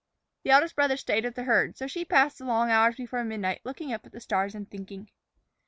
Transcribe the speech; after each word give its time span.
The 0.43 0.49
eldest 0.49 0.75
brother 0.75 0.97
stayed 0.97 1.25
with 1.25 1.35
the 1.35 1.43
herd, 1.43 1.77
so 1.77 1.85
she 1.85 2.05
passed 2.05 2.39
the 2.39 2.45
long 2.45 2.71
hours 2.71 2.95
before 2.95 3.23
midnight 3.23 3.61
looking 3.63 3.93
up 3.93 4.03
at 4.03 4.11
the 4.11 4.19
stars 4.19 4.55
and 4.55 4.67
thinking. 4.67 5.11